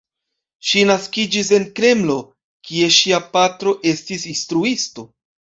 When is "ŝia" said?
2.97-3.21